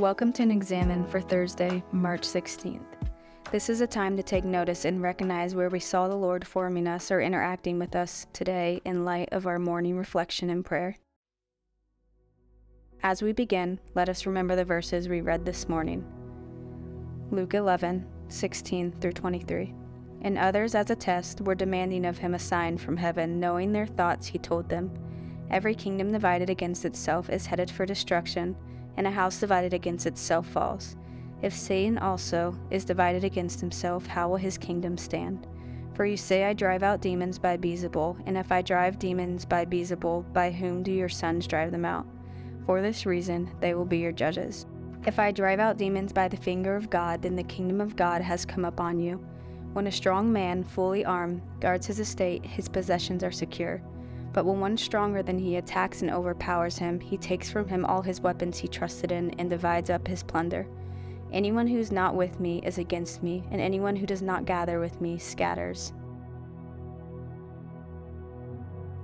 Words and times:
Welcome 0.00 0.32
to 0.32 0.42
an 0.42 0.50
Examen 0.50 1.06
for 1.06 1.20
Thursday, 1.20 1.84
March 1.92 2.22
16th. 2.22 2.80
This 3.52 3.68
is 3.68 3.82
a 3.82 3.86
time 3.86 4.16
to 4.16 4.22
take 4.22 4.46
notice 4.46 4.86
and 4.86 5.02
recognize 5.02 5.54
where 5.54 5.68
we 5.68 5.78
saw 5.78 6.08
the 6.08 6.16
Lord 6.16 6.46
forming 6.46 6.86
us 6.86 7.10
or 7.10 7.20
interacting 7.20 7.78
with 7.78 7.94
us 7.94 8.26
today 8.32 8.80
in 8.86 9.04
light 9.04 9.28
of 9.30 9.46
our 9.46 9.58
morning 9.58 9.98
reflection 9.98 10.48
and 10.48 10.64
prayer. 10.64 10.96
As 13.02 13.20
we 13.20 13.32
begin, 13.32 13.78
let 13.94 14.08
us 14.08 14.24
remember 14.24 14.56
the 14.56 14.64
verses 14.64 15.06
we 15.06 15.20
read 15.20 15.44
this 15.44 15.68
morning 15.68 16.02
Luke 17.30 17.52
11, 17.52 18.06
16 18.28 18.92
through 19.02 19.12
23. 19.12 19.74
And 20.22 20.38
others, 20.38 20.74
as 20.74 20.88
a 20.88 20.96
test, 20.96 21.42
were 21.42 21.54
demanding 21.54 22.06
of 22.06 22.16
him 22.16 22.32
a 22.32 22.38
sign 22.38 22.78
from 22.78 22.96
heaven, 22.96 23.38
knowing 23.38 23.70
their 23.70 23.86
thoughts, 23.86 24.26
he 24.26 24.38
told 24.38 24.66
them. 24.66 24.90
Every 25.50 25.74
kingdom 25.74 26.10
divided 26.10 26.48
against 26.48 26.86
itself 26.86 27.28
is 27.28 27.44
headed 27.44 27.70
for 27.70 27.84
destruction, 27.84 28.56
and 28.96 29.06
a 29.06 29.10
house 29.10 29.40
divided 29.40 29.74
against 29.74 30.06
itself 30.06 30.46
falls. 30.46 30.96
If 31.42 31.54
Satan 31.54 31.98
also 31.98 32.54
is 32.70 32.84
divided 32.84 33.24
against 33.24 33.60
himself, 33.60 34.06
how 34.06 34.28
will 34.28 34.36
his 34.36 34.58
kingdom 34.58 34.98
stand? 34.98 35.46
For 35.94 36.04
you 36.04 36.16
say, 36.16 36.44
I 36.44 36.52
drive 36.52 36.82
out 36.82 37.00
demons 37.00 37.38
by 37.38 37.56
Beelzebul, 37.56 38.22
and 38.26 38.36
if 38.36 38.52
I 38.52 38.62
drive 38.62 38.98
demons 38.98 39.44
by 39.44 39.64
Beelzebul, 39.64 40.32
by 40.32 40.50
whom 40.50 40.82
do 40.82 40.92
your 40.92 41.08
sons 41.08 41.46
drive 41.46 41.72
them 41.72 41.84
out? 41.84 42.06
For 42.66 42.80
this 42.80 43.06
reason, 43.06 43.50
they 43.60 43.74
will 43.74 43.84
be 43.84 43.98
your 43.98 44.12
judges. 44.12 44.66
If 45.06 45.18
I 45.18 45.30
drive 45.30 45.60
out 45.60 45.78
demons 45.78 46.12
by 46.12 46.28
the 46.28 46.36
finger 46.36 46.76
of 46.76 46.90
God, 46.90 47.22
then 47.22 47.36
the 47.36 47.42
kingdom 47.42 47.80
of 47.80 47.96
God 47.96 48.20
has 48.22 48.44
come 48.44 48.64
upon 48.64 49.00
you. 49.00 49.24
When 49.72 49.86
a 49.86 49.92
strong 49.92 50.32
man, 50.32 50.62
fully 50.62 51.04
armed, 51.04 51.42
guards 51.60 51.86
his 51.86 52.00
estate, 52.00 52.44
his 52.44 52.68
possessions 52.68 53.24
are 53.24 53.32
secure. 53.32 53.82
But 54.32 54.44
when 54.44 54.60
one 54.60 54.76
stronger 54.76 55.22
than 55.22 55.38
he 55.38 55.56
attacks 55.56 56.02
and 56.02 56.10
overpowers 56.10 56.78
him, 56.78 57.00
he 57.00 57.16
takes 57.16 57.50
from 57.50 57.66
him 57.66 57.84
all 57.84 58.02
his 58.02 58.20
weapons 58.20 58.58
he 58.58 58.68
trusted 58.68 59.10
in 59.10 59.30
and 59.38 59.50
divides 59.50 59.90
up 59.90 60.06
his 60.06 60.22
plunder. 60.22 60.66
Anyone 61.32 61.66
who 61.66 61.78
is 61.78 61.92
not 61.92 62.14
with 62.14 62.38
me 62.40 62.60
is 62.64 62.78
against 62.78 63.22
me, 63.22 63.44
and 63.50 63.60
anyone 63.60 63.96
who 63.96 64.06
does 64.06 64.22
not 64.22 64.44
gather 64.44 64.78
with 64.80 65.00
me 65.00 65.18
scatters. 65.18 65.92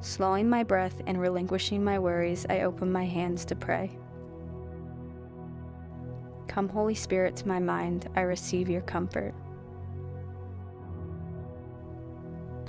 Slowing 0.00 0.48
my 0.48 0.62
breath 0.62 1.00
and 1.06 1.20
relinquishing 1.20 1.82
my 1.82 1.98
worries, 1.98 2.46
I 2.48 2.60
open 2.60 2.90
my 2.92 3.04
hands 3.04 3.44
to 3.46 3.56
pray. 3.56 3.96
Come, 6.46 6.68
Holy 6.68 6.94
Spirit, 6.94 7.36
to 7.36 7.48
my 7.48 7.58
mind, 7.58 8.08
I 8.14 8.20
receive 8.20 8.68
your 8.68 8.80
comfort. 8.82 9.34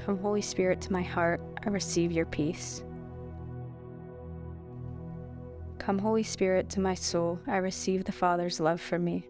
Come, 0.05 0.17
Holy 0.17 0.41
Spirit, 0.41 0.81
to 0.81 0.93
my 0.93 1.01
heart, 1.01 1.41
I 1.65 1.69
receive 1.69 2.11
your 2.11 2.25
peace. 2.25 2.83
Come, 5.77 5.99
Holy 5.99 6.23
Spirit, 6.23 6.69
to 6.71 6.79
my 6.79 6.93
soul, 6.93 7.39
I 7.47 7.57
receive 7.57 8.03
the 8.03 8.11
Father's 8.11 8.59
love 8.59 8.81
for 8.81 8.97
me. 8.97 9.27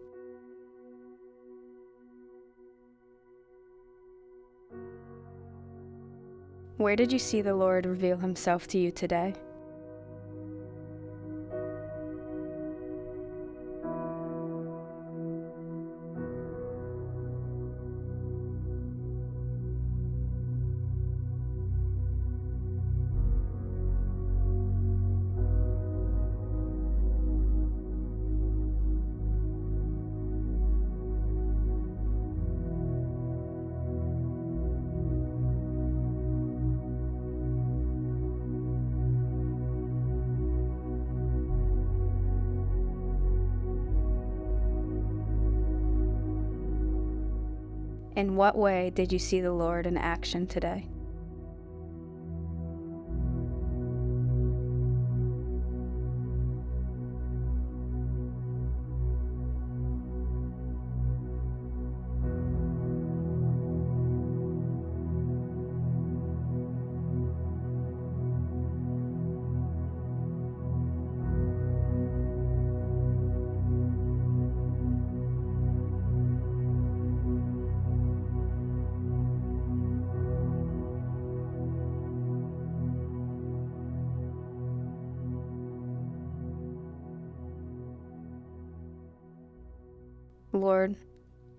Where 6.76 6.96
did 6.96 7.12
you 7.12 7.18
see 7.18 7.42
the 7.42 7.54
Lord 7.54 7.84
reveal 7.84 8.16
himself 8.16 8.66
to 8.68 8.78
you 8.78 8.90
today? 8.90 9.34
In 48.20 48.36
what 48.36 48.54
way 48.54 48.90
did 48.90 49.14
you 49.14 49.18
see 49.18 49.40
the 49.40 49.50
Lord 49.50 49.86
in 49.86 49.96
action 49.96 50.46
today? 50.46 50.84
Lord, 90.60 90.96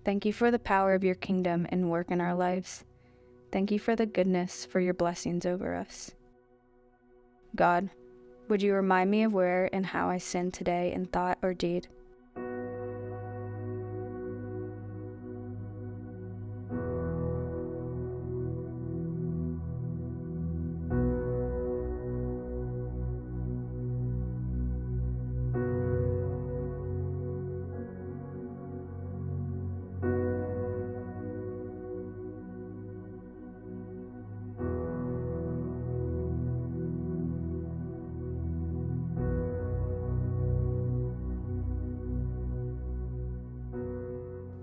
thank 0.04 0.24
you 0.24 0.32
for 0.32 0.50
the 0.50 0.58
power 0.58 0.94
of 0.94 1.04
your 1.04 1.14
kingdom 1.14 1.66
and 1.70 1.90
work 1.90 2.10
in 2.10 2.20
our 2.20 2.34
lives. 2.34 2.84
Thank 3.50 3.70
you 3.70 3.78
for 3.78 3.94
the 3.94 4.06
goodness, 4.06 4.64
for 4.64 4.80
your 4.80 4.94
blessings 4.94 5.44
over 5.44 5.74
us. 5.74 6.12
God, 7.54 7.90
would 8.48 8.62
you 8.62 8.74
remind 8.74 9.10
me 9.10 9.24
of 9.24 9.32
where 9.32 9.68
and 9.74 9.84
how 9.84 10.08
I 10.08 10.18
sinned 10.18 10.54
today 10.54 10.92
in 10.92 11.06
thought 11.06 11.38
or 11.42 11.52
deed? 11.52 11.88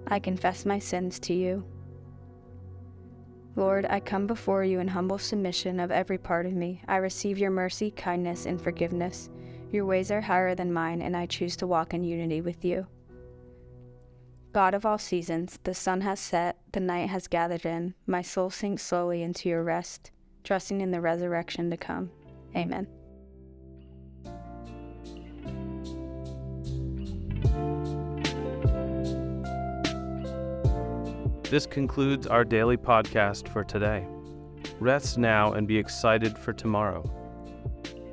I 0.09 0.20
confess 0.20 0.66
my 0.66 0.80
sins 0.80 1.20
to 1.22 1.34
you. 1.34 1.64
Lord, 3.56 3.86
I 3.90 4.00
come 4.00 4.25
before 4.25 4.64
you 4.64 4.80
in 4.80 4.88
humble 4.88 5.18
submission 5.18 5.80
of 5.80 5.92
every 5.92 6.18
part 6.18 6.46
of 6.46 6.53
me. 6.53 6.81
I 6.88 6.97
receive 6.97 7.38
your 7.38 7.52
mercy, 7.52 7.92
kindness, 7.92 8.46
and 8.46 8.62
forgiveness. 8.62 9.30
Your 9.72 9.86
ways 9.86 10.12
are 10.12 10.22
higher 10.22 10.56
than 10.56 10.74
mine, 10.74 11.02
and 11.02 11.16
I 11.16 11.25
choose 11.25 11.56
to 11.58 11.68
walk 11.68 11.94
in 11.94 12.03
unity 12.03 12.42
with 12.42 12.64
you. 12.64 12.88
God 14.52 14.74
of 14.74 14.86
all 14.86 14.98
seasons, 14.98 15.59
the 15.64 15.75
sun 15.75 16.02
has 16.02 16.19
set, 16.19 16.58
the 16.72 16.80
night 16.80 17.09
has 17.09 17.28
gathered 17.28 17.66
in. 17.66 17.94
My 18.07 18.24
soul 18.24 18.50
sinks 18.50 18.81
slowly 18.81 19.22
into 19.22 19.48
your 19.48 19.63
rest, 19.63 20.12
trusting 20.44 20.81
in 20.81 20.89
the 20.89 21.01
resurrection 21.01 21.69
to 21.69 21.78
come. 21.78 22.10
Amen. 22.56 22.88
This 31.50 31.66
concludes 31.66 32.28
our 32.28 32.46
daily 32.46 32.78
podcast 32.78 33.48
for 33.48 33.63
today. 33.63 34.06
Rest 34.80 35.18
now 35.18 35.54
and 35.54 35.68
be 35.68 35.80
excited 35.80 36.38
for 36.38 36.54
tomorrow. 36.54 37.04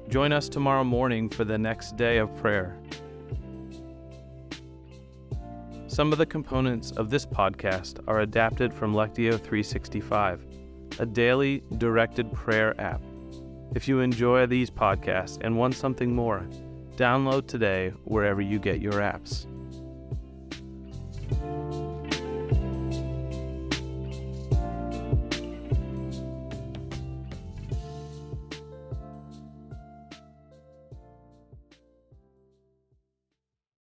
Join 0.08 0.32
us 0.32 0.48
tomorrow 0.48 0.84
morning 0.84 1.28
for 1.28 1.44
the 1.44 1.58
next 1.58 1.98
day 1.98 2.16
of 2.16 2.34
prayer. 2.38 2.78
Some 5.86 6.12
of 6.12 6.18
the 6.18 6.24
components 6.24 6.92
of 6.92 7.10
this 7.10 7.26
podcast 7.26 8.02
are 8.08 8.20
adapted 8.20 8.72
from 8.72 8.94
Lectio 8.94 9.32
365, 9.32 10.46
a 10.98 11.04
daily 11.04 11.62
directed 11.76 12.32
prayer 12.32 12.74
app. 12.80 13.02
If 13.74 13.86
you 13.86 14.00
enjoy 14.00 14.46
these 14.46 14.70
podcasts 14.70 15.36
and 15.42 15.58
want 15.58 15.74
something 15.74 16.14
more, 16.14 16.48
download 16.96 17.48
today 17.48 17.92
wherever 18.04 18.40
you 18.40 18.58
get 18.58 18.80
your 18.80 18.94
apps. 18.94 19.46